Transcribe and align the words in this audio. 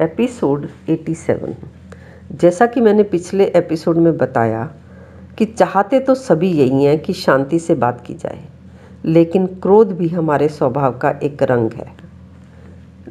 Episode 0.00 0.68
87 0.88 1.54
जैसा 2.32 2.66
कि 2.66 2.80
मैंने 2.80 3.02
पिछले 3.02 3.44
एपिसोड 3.44 3.96
में 3.96 4.16
बताया 4.16 4.72
कि 5.38 5.44
चाहते 5.44 6.00
तो 6.00 6.14
सभी 6.14 6.50
यही 6.50 6.84
हैं 6.84 6.98
कि 6.98 7.12
शांति 7.12 7.58
से 7.58 7.74
बात 7.74 8.04
की 8.06 8.14
जाए, 8.14 8.44
लेकिन 9.04 9.46
क्रोध 9.46 9.96
भी 9.96 10.08
हमारे 10.08 10.48
स्वभाव 10.48 10.98
का 10.98 11.10
एक 11.10 11.42
रंग 11.42 11.70
है। 11.72 11.92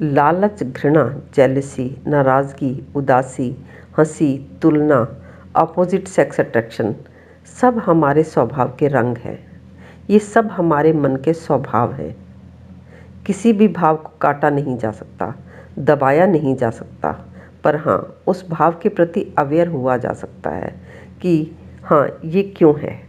लालच, 0.01 0.63
घृणा 0.63 1.21
जेलसी 1.35 2.01
नाराज़गी, 2.07 2.85
उदासी, 2.95 3.55
हँसी, 3.97 4.47
तुलना 4.61 5.07
अपोजिट 5.55 6.07
सेक्स 6.07 6.39
अट्रैक्शन 6.39 6.95
सब 7.61 7.77
हमारे 7.77 8.23
स्वभाव 8.23 8.75
के 8.79 8.87
रंग 8.87 9.17
हैं। 9.17 9.61
ये 10.09 10.19
सब 10.19 10.47
हमारे 10.47 10.93
मन 10.93 11.15
के 11.15 11.33
स्वभाव 11.33 11.93
हैं। 11.93 12.15
किसी 13.25 13.53
भी 13.53 13.67
भाव 13.67 13.95
को 13.95 14.11
काटा 14.21 14.49
नहीं 14.49 14.77
जा 14.77 14.91
सकता। 14.91 15.33
दबाया 15.79 16.25
नहीं 16.25 16.55
जा 16.55 16.69
सकता। 16.69 17.11
पर 17.63 17.75
हाँ 17.75 17.97
उस 18.27 18.45
भाव 18.49 18.79
के 18.81 18.89
प्रति 18.89 19.25
अवेयर 19.37 19.67
हुआ 19.67 19.97
जा 19.97 20.13
सकता 20.13 20.49
है 20.49 20.73
कि 21.21 21.51
हाँ 21.83 22.07
ये 22.25 22.43
क्यों 22.57 22.73
है? 22.79 22.99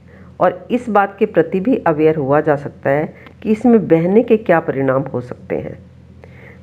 और 0.40 0.66
इस 0.70 0.88
बात 0.88 1.16
के 1.18 1.26
प्रति 1.26 1.60
भी 1.60 1.76
अवेयर 1.86 2.16
हुआ 2.16 2.40
जा 2.40 2.56
सकता 2.56 2.90
है 2.90 3.14
कि 3.42 3.50
इसमें 3.50 3.86
बहने 3.88 4.22
के 4.22 4.36
क्या 4.36 4.60
परिणाम 4.60 5.02
हो 5.04 5.20
सकते 5.20 5.56
हैं। 5.56 5.78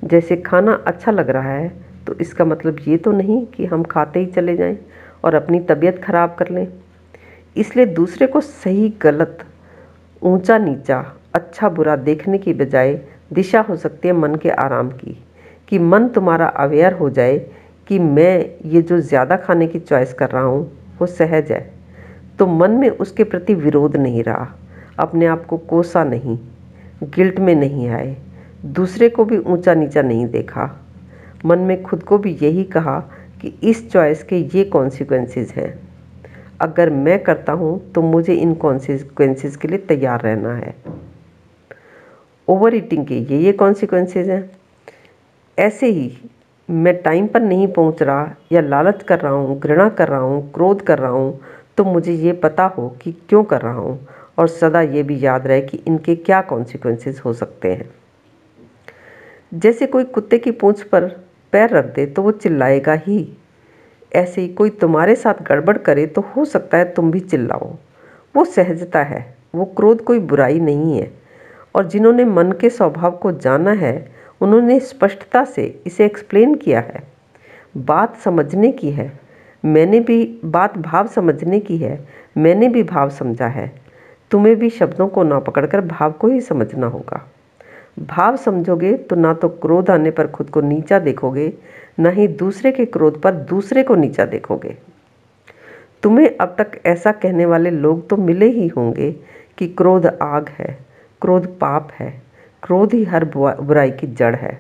जैसे 0.03 0.35
खाना 0.37 0.73
अच्छा 0.87 1.11
लग 1.11 1.29
रहा 1.29 1.51
है 1.51 1.69
तो 2.07 2.13
इसका 2.21 2.45
मतलब 2.45 2.77
ये 2.87 2.97
तो 2.97 3.11
नहीं 3.11 3.45
कि 3.47 3.65
हम 3.65 3.83
खाते 3.83 4.19
ही 4.19 4.25
चले 4.25 4.55
जाएँ 4.57 4.77
और 5.23 5.35
अपनी 5.35 5.59
तबीयत 5.59 6.01
ख़राब 6.03 6.35
कर 6.39 6.49
लें। 6.49 6.67
इसलिए 7.55 7.85
दूसरे 7.85 8.27
को 8.27 8.41
सही, 8.41 8.89
गलत, 9.01 9.45
ऊँचा, 10.21 10.57
नीचा 10.57 10.99
अच्छा 11.35 11.69
बुरा 11.69 11.95
देखने 11.95 12.37
की 12.37 12.53
बजाय 12.53 12.93
दिशा 13.33 13.61
हो 13.61 13.75
सकती 13.75 14.07
है 14.07 14.13
मन 14.13 14.35
के 14.35 14.49
आराम 14.49 14.89
की। 14.89 15.17
कि 15.67 15.79
मन 15.79 16.07
तुम्हारा 16.07 16.47
अवेयर 16.47 16.93
हो 16.93 17.09
जाए 17.09 17.37
कि 17.87 17.99
मैं 17.99 18.45
ये 18.65 18.81
जो 18.81 18.99
ज़्यादा 18.99 19.35
खाने 19.37 19.67
की 19.67 19.79
चॉइस 19.79 20.13
कर 20.13 20.29
रहा 20.29 20.43
हूँ, 20.43 20.71
वो 20.99 21.07
सहज 21.07 21.51
है। 21.51 21.59
तो 22.39 22.45
मन 22.47 22.71
में 22.71 22.89
उसके 22.89 23.23
प्रति 23.23 23.53
विरोध 23.55 23.95
नहीं 23.97 24.23
रहा। 24.23 24.47
अपने 24.99 25.25
आप 25.25 25.45
को 25.45 25.57
कोसा 25.57 26.03
नहीं 26.03 26.37
गिल्ट 27.05 27.39
में 27.39 27.53
नहीं 27.55 27.87
आए। 27.89 28.15
दूसरे 28.65 29.09
को 29.09 29.25
भी 29.25 29.37
ऊँचा 29.37 29.73
नीचा 29.73 30.01
नहीं 30.01 30.27
देखा। 30.27 30.69
मन 31.45 31.59
में 31.59 31.81
खुद 31.83 32.03
को 32.03 32.17
भी 32.17 32.37
यही 32.41 32.63
कहा 32.63 32.99
कि 33.41 33.53
इस 33.63 33.89
चॉइस 33.91 34.23
के 34.23 34.37
ये 34.55 34.63
कॉन्सिक्वेंसेस 34.65 35.53
हैं। 35.55 35.73
अगर 36.61 36.89
मैं 36.89 37.17
करता 37.23 37.53
हूँ 37.53 37.79
तो 37.91 38.01
मुझे 38.01 38.33
इन 38.33 38.53
कॉन्सिक्वेंसेस 38.55 39.55
के 39.55 39.67
लिए 39.67 39.77
तैयार 39.79 40.21
रहना 40.21 40.55
है। 40.55 40.75
ओवर 42.47 42.75
ईटिंग 42.75 43.05
के 43.05 43.15
ये 43.15 43.39
ये 43.39 43.51
कॉन्सिक्वेंसेज 43.53 44.29
हैं। 44.29 44.49
ऐसे 45.57 45.87
ही 45.87 46.11
मैं 46.69 46.95
टाइम 47.03 47.27
पर 47.27 47.41
नहीं 47.41 47.67
पहुँच 47.67 48.01
रहा 48.03 48.35
या 48.51 48.61
लालच 48.61 49.03
कर 49.03 49.19
रहा 49.19 49.31
हूँ, 49.31 49.59
घृणा 49.59 49.87
कर 49.89 50.07
रहा 50.07 50.19
हूँ, 50.19 50.51
क्रोध 50.53 50.81
कर 50.81 50.99
रहा 50.99 51.11
हूँ 51.11 51.39
तो 51.77 51.83
मुझे 51.83 52.13
ये 52.13 52.33
पता 52.33 52.65
हो 52.77 52.87
कि 53.01 53.11
क्यों 53.29 53.43
कर 53.43 53.61
रहा 53.61 53.73
हूँ 53.73 54.07
और 54.37 54.47
सदा 54.47 54.81
ये 54.81 55.03
भी 55.03 55.19
याद 55.25 55.47
रहे 55.47 55.61
कि 55.61 55.77
इनके 55.87 56.15
क्या 56.15 56.41
कॉन्सिक्वेंसेस 56.41 57.21
हो 57.25 57.33
सकते 57.33 57.71
हैं। 57.73 57.89
जैसे 59.53 59.85
कोई 59.85 60.03
कुत्ते 60.05 60.37
की 60.37 60.51
पूंछ 60.51 60.81
पर 60.83 61.05
पैर 61.53 61.69
रख 61.69 61.85
दे 61.85 62.05
तो 62.05 62.21
वो 62.21 62.31
चिल्लाएगा 62.33 62.93
ही। 62.97 63.27
ऐसे 64.11 64.41
ही 64.41 64.47
कोई 64.49 64.69
तुम्हारे 64.71 65.15
साथ 65.15 65.41
गड़बड़ 65.43 65.77
करे 65.77 66.05
तो 66.07 66.21
हो 66.35 66.45
सकता 66.45 66.77
है 66.77 66.91
तुम 66.93 67.11
भी 67.11 67.19
चिल्लाओ। 67.19 67.71
वो 68.35 68.45
सहजता 68.45 69.03
है, 69.03 69.35
वो 69.55 69.65
क्रोध 69.67 70.03
कोई 70.03 70.19
बुराई 70.21 70.59
नहीं 70.59 70.99
है। 70.99 71.11
और 71.75 71.87
जिन्होंने 71.87 72.25
मन 72.25 72.51
के 72.51 72.69
स्वभाव 72.69 73.11
को 73.11 73.31
जाना 73.31 73.71
है 73.71 73.95
उन्होंने 74.41 74.79
स्पष्टता 74.79 75.43
से 75.45 75.81
इसे 75.85 76.05
एक्सप्लेन 76.05 76.55
किया 76.55 76.79
है। 76.79 77.03
बात 77.77 78.17
समझने 78.17 78.71
की 78.71 78.91
है। 78.91 79.19
मैंने 79.65 79.99
भी, 79.99 80.39
बात 80.45 80.77
भाव 80.77 81.07
समझने 81.07 81.59
की 81.59 81.77
है। 81.77 82.07
मैंने 82.37 82.67
भी 82.67 82.83
भाव 82.83 83.09
समझा 83.09 83.47
है। 83.47 83.81
तुम्हें 84.31 84.55
भी 84.55 84.69
शब्दों 84.69 85.07
को 85.07 85.23
ना 85.23 85.39
पकड़कर 85.39 85.81
भाव 85.81 86.11
को 86.11 86.27
ही 86.27 86.41
समझना 86.41 86.87
होगा। 86.87 87.31
भाव 87.99 88.35
समझोगे 88.35 88.97
तो 88.97 89.15
ना 89.15 89.33
तो 89.33 89.49
क्रोध 89.49 89.89
आने 89.89 90.11
पर 90.11 90.27
खुद 90.27 90.49
को 90.49 90.61
नीचा 90.61 90.99
देखोगे, 90.99 91.53
ना 91.99 92.09
ही 92.09 92.27
दूसरे 92.27 92.71
के 92.71 92.85
क्रोध 92.85 93.21
पर 93.21 93.31
दूसरे 93.31 93.83
को 93.83 93.95
नीचा 93.95 94.25
देखोगे। 94.25 94.77
तुम्हें 96.03 96.37
अब 96.37 96.55
तक 96.57 96.71
ऐसा 96.85 97.11
कहने 97.11 97.45
वाले 97.45 97.69
लोग 97.69 98.09
तो 98.09 98.17
मिले 98.17 98.45
ही 98.45 98.67
होंगे 98.67 99.11
कि 99.57 99.67
क्रोध 99.67 100.05
आग 100.21 100.49
है, 100.49 100.77
क्रोध 101.21 101.59
पाप 101.59 101.91
है। 101.93 102.26
क्रोध 102.63 102.93
ही 102.93 103.03
हर 103.03 103.25
बुराई 103.25 103.91
की 103.91 104.07
जड़ 104.07 104.35
है। 104.35 104.59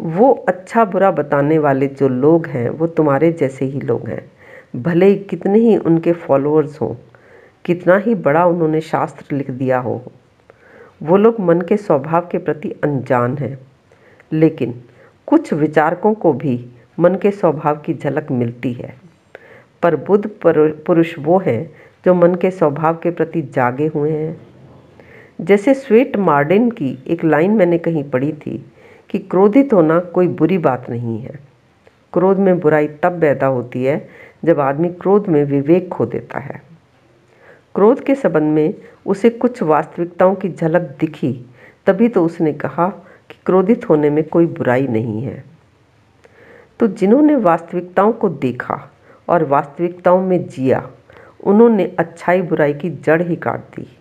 वो 0.00 0.32
अच्छा 0.48 0.84
बुरा 0.84 1.10
बताने 1.10 1.58
वाले 1.58 1.86
जो 1.86 2.08
लोग 2.08 2.46
हैं, 2.46 2.68
वो 2.70 2.86
तुम्हारे 2.86 3.32
जैसे 3.32 3.64
ही 3.64 3.80
लोग 3.80 4.08
हैं। 4.08 4.32
भले 4.76 5.06
ही 5.06 5.16
कितने 5.16 5.58
ही 5.58 5.76
उनके 5.76 6.12
फॉलोअर्स 6.12 6.80
हों, 6.80 6.94
कितना 7.64 7.96
ही 7.96 8.14
बड़ा 8.14 8.44
उन्होंने 8.46 8.80
शास्त्र 8.80 9.36
लिख 9.36 9.50
दिया 9.50 9.78
हो, 9.78 10.02
वो 11.02 11.16
लोग 11.16 11.40
मन 11.40 11.60
के 11.60 11.76
स्वभाव 11.76 12.28
के 12.32 12.38
प्रति 12.38 12.70
अनजान 12.84 13.36
हैं। 13.38 13.58
लेकिन 14.32 14.82
कुछ 15.26 15.52
विचारकों 15.52 16.14
को 16.14 16.32
भी 16.32 16.66
मन 17.00 17.14
के 17.14 17.30
स्वभाव 17.30 17.76
की 17.76 17.94
झलक 17.94 18.30
मिलती 18.30 18.72
है। 18.72 18.94
पर 19.82 19.96
बुद्ध 19.96 20.30
पुरुष 20.86 21.14
वो 21.18 21.38
हैं, 21.38 21.70
जो 22.06 22.14
मन 22.14 22.34
के 22.34 22.50
स्वभाव 22.50 22.94
के 22.94 23.10
प्रति 23.10 23.42
जागे 23.42 23.86
हुए 23.86 24.10
हैं। 24.10 24.36
जैसे 25.40 25.74
स्वेट 25.74 26.16
मार्डिन 26.16 26.70
की 26.70 26.98
एक 27.06 27.24
लाइन 27.24 27.50
मैंने 27.50 27.78
कहीं 27.78 28.10
पढ़ी 28.10 28.32
थी 28.32 28.72
कि 29.10 29.18
क्रोधित 29.18 29.72
होना 29.72 29.98
कोई 30.00 30.28
बुरी 30.28 30.58
बात 30.58 30.90
नहीं 30.90 31.18
है। 31.18 31.40
क्रोध 32.12 32.38
में 32.38 32.58
बुराई 32.60 32.88
तब 32.88 33.20
पैदा 33.20 33.46
होती 33.46 33.84
है 33.84 34.08
जब 34.44 34.60
आदमी 34.60 34.88
क्रोध 34.88 35.28
में 35.28 35.44
विवेक 35.44 35.88
खो 35.88 36.06
देता 36.06 36.38
है। 36.38 36.62
क्रोध 37.74 38.04
के 38.04 38.14
संबंध 38.14 38.54
में 38.54 38.74
उसे 39.06 39.30
कुछ 39.30 39.62
वास्तविकताओं 39.62 40.34
की 40.34 40.48
झलक 40.48 40.96
दिखी, 41.00 41.46
तभी 41.86 42.08
तो 42.08 42.24
उसने 42.24 42.52
कहा 42.52 42.88
कि 43.30 43.34
क्रोधित 43.46 43.88
होने 43.88 44.10
में 44.10 44.24
कोई 44.24 44.46
बुराई 44.46 44.86
नहीं 44.86 45.22
है। 45.22 45.44
तो 46.80 46.86
जिन्होंने 46.86 47.36
वास्तविकताओं 47.36 48.12
को 48.12 48.28
देखा 48.28 48.90
और 49.28 49.44
वास्तविकताओं 49.44 50.22
में 50.22 50.48
जिया, 50.48 50.90
उन्होंने 51.44 51.92
अच्छाई 51.98 52.42
बुराई 52.42 52.74
की 52.74 52.90
जड़ 52.90 53.22
ही 53.22 53.36
काट 53.36 53.60
दी। 53.60 53.95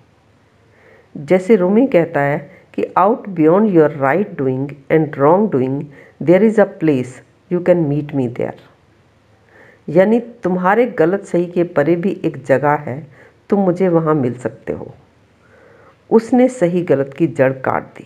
जैसे 1.17 1.55
रूमी 1.55 1.87
कहता 1.87 2.19
है 2.19 2.51
कि 2.73 2.93
out 2.97 3.29
beyond 3.29 3.75
your 3.75 3.91
right 3.91 4.37
doing 4.37 4.69
and 4.91 5.15
wrong 5.15 5.51
doing 5.51 5.83
there 6.21 6.43
is 6.43 6.61
a 6.61 6.65
place 6.65 7.21
you 7.51 7.59
can 7.59 7.77
meet 7.77 8.15
me 8.15 8.27
there 8.27 8.53
यानी 9.89 10.19
तुम्हारे 10.19 10.85
गलत 10.85 11.23
सही 11.23 11.45
के 11.45 11.63
परे 11.63 11.95
भी 11.95 12.21
एक 12.25 12.45
जगह 12.45 12.71
है, 12.71 13.07
तुम 13.49 13.59
मुझे 13.59 13.87
वहाँ 13.87 14.15
मिल 14.15 14.33
सकते 14.33 14.73
हो। 14.73 14.93
उसने 16.11 16.47
सही 16.49 16.81
गलत 16.81 17.13
की 17.17 17.27
जड़ 17.27 17.53
काट 17.53 17.83
दी। 17.83 18.05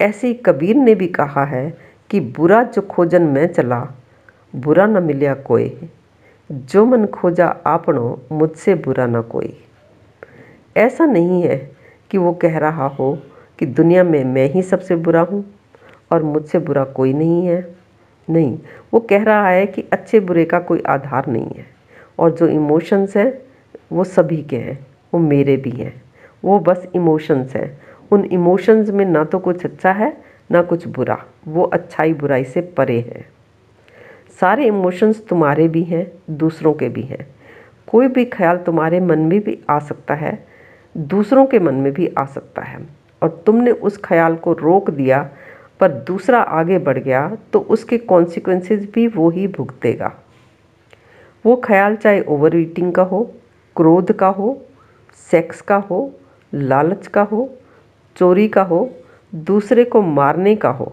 ऐसे 0.00 0.28
ही 0.28 0.34
कबीर 0.34 0.76
ने 0.76 0.94
भी 0.94 1.06
कहा 1.08 1.44
है 1.44 1.78
कि 2.10 2.20
बुरा 2.20 2.62
जो 2.62 2.82
खोजन 2.82 3.22
मैं 3.22 3.46
चला, 3.46 3.94
बुरा 4.56 4.86
न 4.86 5.02
मिलिया 5.02 5.34
कोई। 5.34 5.90
जो 6.52 6.84
मन 6.84 7.06
खोजा 7.06 7.46
आपनो 7.66 8.22
मुझसे 8.32 8.74
बुरा 8.74 9.06
न 9.06 9.22
कोई। 9.22 9.64
ऐसा 10.76 11.06
नहीं 11.06 11.42
है 11.42 11.79
कि 12.10 12.18
वो 12.18 12.32
कह 12.32 12.58
रहा 12.58 12.86
हो 12.86 13.18
कि 13.58 13.66
दुनिया 13.66 14.04
में 14.04 14.24
मैं 14.24 14.50
ही 14.50 14.62
सबसे 14.62 14.96
बुरा 14.96 15.20
हूँ 15.20 15.44
और 16.12 16.22
मुझसे 16.22 16.58
बुरा 16.58 16.84
कोई 16.84 17.12
नहीं 17.12 17.46
है। 17.46 17.74
नहीं, 18.30 18.58
वो 18.94 19.00
कह 19.00 19.22
रहा 19.22 19.48
है 19.48 19.66
कि 19.66 19.84
अच्छे 19.92 20.20
बुरे 20.20 20.44
का 20.44 20.58
कोई 20.58 20.82
आधार 20.86 21.26
नहीं 21.26 21.50
है 21.56 21.66
और 22.18 22.30
जो 22.30 22.48
इमोशंस 22.48 23.16
हैं, 23.16 23.38
वो 23.92 24.04
सभी 24.04 24.42
के 24.42 24.56
हैं, 24.56 24.86
वो 25.14 25.20
मेरे 25.20 25.56
भी 25.56 25.70
हैं। 25.70 26.02
वो 26.44 26.58
बस 26.58 26.88
इमोशंस 26.94 27.56
हैं। 27.56 27.80
उन 28.12 28.24
इमोशंस 28.24 28.90
में 28.90 29.04
ना 29.04 29.24
तो 29.24 29.38
कुछ 29.38 29.64
अच्छा 29.64 29.92
है, 29.92 30.16
ना 30.50 30.62
कुछ 30.62 30.88
बुरा। 30.88 31.24
वो 31.48 31.62
अच्छाई 31.62 32.14
बुराई 32.14 32.44
से 32.44 32.60
परे 32.60 33.00
हैं। 33.00 33.28
सारे 34.40 34.66
इमोशंस 34.66 35.26
तुम्हारे 35.26 35.68
भी 35.68 35.82
हैं, 35.82 36.12
दूसरों 36.30 36.72
के 36.72 36.88
भी 36.88 37.02
हैं। 37.02 37.26
कोई 37.86 38.08
भी 38.08 38.24
ख्याल 38.24 38.56
तुम्हारे 38.56 39.00
मन 39.00 39.18
में 39.18 39.40
भी 39.40 39.58
आ 39.70 39.78
सकता 39.78 40.14
है 40.14 40.49
दूसरों 40.94 41.44
के 41.46 41.58
मन 41.58 41.74
में 41.74 41.92
भी 41.92 42.06
आ 42.18 42.24
सकता 42.24 42.62
है। 42.62 42.86
और 43.22 43.42
तुमने 43.46 43.70
उस 43.70 44.00
ख्याल 44.04 44.36
को 44.36 44.52
रोक 44.52 44.90
दिया, 44.90 45.28
पर 45.80 45.92
दूसरा 46.06 46.40
आगे 46.40 46.78
बढ़ 46.78 46.98
गया 46.98 47.36
तो 47.52 47.58
उसके 47.60 47.98
कॉन्सिक्वेंसेस 47.98 48.88
भी 48.94 49.06
वो 49.08 49.28
ही 49.30 49.46
भुगतेगा। 49.48 50.12
वो 51.44 51.56
ख्याल 51.56 51.96
चाहे 51.96 52.20
ओवर 52.22 52.56
ईटिंग 52.56 52.92
का 52.92 53.02
हो, 53.02 53.22
क्रोध 53.76 54.12
का 54.12 54.28
हो 54.28 54.58
सेक्स 55.30 55.60
का 55.60 55.76
हो, 55.76 56.12
लालच 56.52 57.06
का 57.06 57.22
हो, 57.22 57.48
चोरी 58.16 58.48
का 58.48 58.62
हो, 58.62 58.88
दूसरे 59.32 59.84
को 59.84 60.02
मारने 60.02 60.54
का 60.56 60.70
हो, 60.70 60.92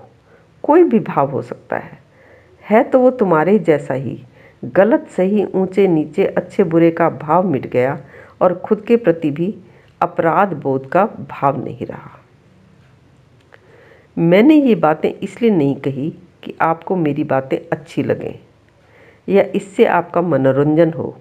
कोई 0.64 0.84
भी 0.84 1.00
भाव 1.00 1.32
हो 1.32 1.42
सकता 1.42 1.76
है। 1.76 2.00
है 2.64 2.84
तो 2.84 3.00
वो 3.00 3.12
तुम्हारे 3.12 3.58
जैसा 3.60 3.94
ही। 3.94 4.20
गलत 4.66 5.08
सही 5.08 5.46
ऊँचे 5.46 5.88
नीचे 5.88 6.26
अच्छे 6.28 6.64
बुरे 6.64 6.92
का 6.92 7.10
भाव 7.10 7.48
मिट 7.48 7.68
गया, 7.68 7.98
और 8.42 8.56
खुद 8.56 8.82
के 8.82 8.98
प्रति 8.98 9.32
भी 9.32 9.56
अपराध 10.02 10.54
बोध 10.54 10.90
का 10.90 11.06
भाव 11.06 11.64
नहीं 11.64 11.86
रहा। 11.86 12.20
मैंने 14.18 14.56
ये 14.56 14.76
बातें 14.76 15.14
इसलिए 15.14 15.52
नहीं 15.52 15.76
कही 15.76 16.10
कि 16.44 16.54
आपको 16.62 16.96
मेरी 16.96 17.24
बातें 17.24 17.58
अच्छी 17.72 18.04
लगें 18.04 18.40
या 19.30 19.44
इससे 19.44 19.86
आपका 19.86 20.22
मनोरंजन 20.22 20.94
हो। 20.94 21.18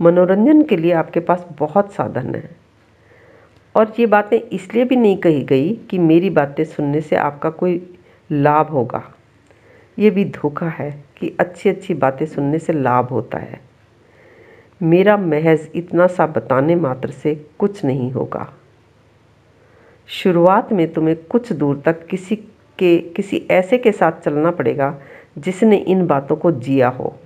मनोरंजन 0.00 0.62
के 0.62 0.76
लिए 0.76 0.92
आपके 0.92 1.20
पास 1.20 1.46
बहुत 1.58 1.92
साधन 1.92 2.34
हैं। 2.34 2.56
और 3.74 3.92
ये 3.98 4.06
बातें 4.06 4.40
इसलिए 4.40 4.84
भी 4.84 4.96
नहीं 4.96 5.16
कही 5.16 5.42
गई 5.42 5.74
कि 5.74 5.98
मेरी 5.98 6.30
बातें 6.30 6.64
सुनने 6.64 7.00
से 7.00 7.16
आपका 7.16 7.50
कोई 7.50 7.98
लाभ 8.32 8.66
होगा। 8.66 9.14
ये 9.98 10.10
भी 10.10 10.24
धोखा 10.24 10.68
है 10.68 11.04
कि 11.16 11.36
अच्छी 11.40 11.68
अच्छी 11.68 11.94
बातें 11.94 12.26
सुनने 12.26 12.58
से 12.58 12.72
लाभ 12.72 13.08
होता 13.08 13.38
है। 13.38 13.69
मेरा 14.82 15.16
महज 15.16 15.68
इतना 15.74 16.06
सा 16.06 16.26
बताने 16.26 16.74
मात्र 16.74 17.10
से 17.10 17.46
कुछ 17.58 17.84
नहीं 17.84 18.12
होगा। 18.12 18.54
शुरुआत 20.06 20.72
में 20.72 20.92
तुम्हें 20.92 21.16
कुछ 21.16 21.52
दूर 21.52 21.82
तक 21.84 22.06
किसी 22.06 22.36
के, 22.36 22.98
किसी 22.98 23.46
ऐसे 23.50 23.78
के 23.78 23.92
साथ 23.92 24.12
चलना 24.12 24.50
पड़ेगा 24.50 25.00
जिसने 25.38 25.76
इन 25.76 26.06
बातों 26.06 26.36
को 26.36 26.52
जिया 26.52 26.88
हो। 26.88 27.16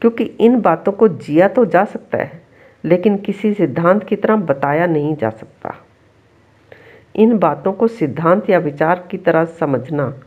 क्योंकि 0.00 0.24
इन 0.24 0.60
बातों 0.60 0.92
को 0.92 1.08
जिया 1.08 1.48
तो 1.48 1.64
जा 1.64 1.84
सकता 1.84 2.18
है, 2.18 2.42
लेकिन 2.84 3.16
किसी 3.16 3.54
सिद्धांत 3.54 4.04
की 4.04 4.16
तरह 4.16 4.36
बताया 4.36 4.86
नहीं 4.86 5.16
जा 5.16 5.30
सकता। 5.30 5.74
इन 7.16 7.38
बातों 7.38 7.72
को 7.72 7.88
सिद्धांत 7.88 8.50
या 8.50 8.58
विचार 8.58 9.08
की 9.10 9.16
तरह 9.16 9.44
समझना 9.44 10.20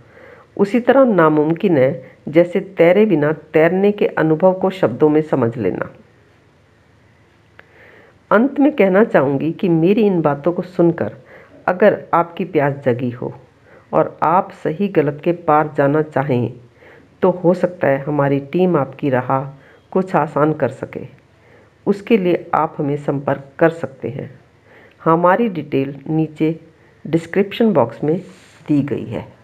उसी 0.58 0.80
तरह 0.80 1.06
नामुमकिन 1.06 1.78
है, 1.78 2.12
जैसे 2.30 2.60
तैरे 2.60 3.06
बिना 3.06 3.32
तैरने 3.32 3.92
के 3.92 4.08
अनुभव 4.08 4.54
को 4.54 4.70
शब्दों 4.70 5.10
में 5.10 5.22
समझ 5.22 5.58
लेना। 5.58 5.90
अंत 8.31 8.60
में 8.60 8.72
कहना 8.75 9.04
चाहूँगी 9.04 9.51
कि 9.51 9.69
मेरी 9.69 10.01
इन 10.01 10.22
बातों 10.22 10.54
को 10.54 10.62
सुनकर 10.62 11.13
अगर 11.68 12.04
आपकी 12.13 12.45
प्यास 12.45 12.74
जगी 12.86 13.10
हो 13.10 13.33
और 13.94 14.18
आप 14.24 14.51
सही 14.63 14.88
गलत 14.88 15.22
के 15.24 15.31
पार 15.31 15.74
जाना 15.77 16.01
चाहें 16.01 16.54
तो 17.22 17.30
हो 17.31 17.54
सकता 17.54 17.88
है 17.88 18.00
हमारी 18.00 18.39
टीम 18.39 18.77
आपकी 18.77 19.10
राह 19.10 19.44
कुछ 19.92 20.16
आसान 20.16 20.54
कर 20.54 20.69
सके। 20.69 21.06
उसके 21.88 22.18
लिए 22.18 22.50
आप 22.54 22.75
हमें 22.77 22.98
संपर्क 22.98 23.51
कर 23.60 23.69
सकते 23.69 24.10
हैं। 24.10 24.30
हमारी 25.04 25.50
डिटेल 25.50 25.95
नीचे 26.10 26.60
डिस्क्रिप्शन 27.06 27.74
बॉक्स 27.74 28.04
में 28.04 28.18
दी 28.68 28.81
गई 28.81 29.06
है। 29.06 29.35